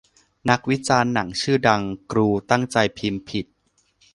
[0.49, 3.45] นักวิจารณ์หนังชื่อดัง กรูตั้งใจพิมพ์ผิด